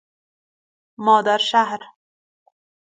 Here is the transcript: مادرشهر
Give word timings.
مادرشهر 0.99 1.79